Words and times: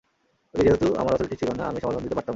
আগে 0.53 0.63
যেহেতু 0.63 0.87
আমার 0.95 1.13
অথোরিটি 1.13 1.35
ছিল 1.35 1.49
না, 1.51 1.63
আমি 1.65 1.79
সমাধান 1.79 2.01
দিতে 2.03 2.15
পারতাম 2.15 2.19
না। 2.19 2.29